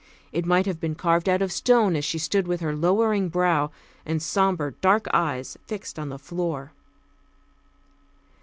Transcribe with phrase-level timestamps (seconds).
[0.31, 3.69] It might have been carved out of stone as she stood with her lowering brow,
[4.03, 6.71] and sombre dark eyes fixed on the floor.